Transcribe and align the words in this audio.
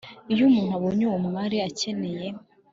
iyo 0.31 0.43
umuntu 0.49 0.71
abonye 0.77 1.03
uwo 1.07 1.19
yari 1.43 1.57
akeneye 1.67 2.27